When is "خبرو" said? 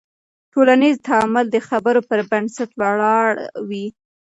1.67-1.99